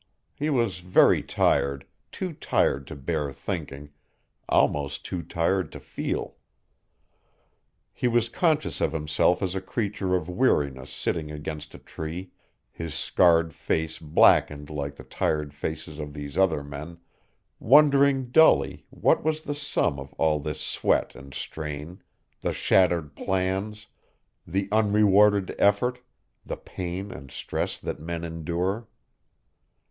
He 0.33 0.49
was 0.49 0.79
very 0.79 1.21
tired, 1.21 1.85
too 2.11 2.33
tired 2.33 2.87
to 2.87 2.95
bear 2.95 3.31
thinking, 3.31 3.91
almost 4.49 5.05
too 5.05 5.21
tired 5.21 5.71
to 5.73 5.79
feel. 5.79 6.37
He 7.93 8.07
was 8.07 8.27
conscious 8.27 8.81
of 8.81 8.93
himself 8.93 9.43
as 9.43 9.53
a 9.53 9.61
creature 9.61 10.15
of 10.15 10.27
weariness 10.27 10.89
sitting 10.89 11.29
against 11.29 11.75
a 11.75 11.77
tree, 11.77 12.31
his 12.71 12.95
scarred 12.95 13.53
face 13.53 13.99
blackened 13.99 14.71
like 14.71 14.95
the 14.95 15.03
tired 15.03 15.53
faces 15.53 15.99
of 15.99 16.15
these 16.15 16.35
other 16.35 16.63
men, 16.63 16.97
wondering 17.59 18.31
dully 18.31 18.87
what 18.89 19.23
was 19.23 19.43
the 19.43 19.53
sum 19.53 19.99
of 19.99 20.13
all 20.13 20.39
this 20.39 20.61
sweat 20.61 21.13
and 21.13 21.35
strain, 21.35 22.01
the 22.39 22.53
shattered 22.53 23.15
plans, 23.15 23.85
the 24.47 24.67
unrewarded 24.71 25.53
effort, 25.59 25.99
the 26.43 26.57
pain 26.57 27.11
and 27.11 27.29
stress 27.29 27.77
that 27.77 27.99
men 27.99 28.23
endure. 28.23 28.87